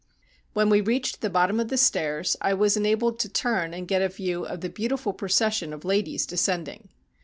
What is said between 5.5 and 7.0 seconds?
of ladies descending.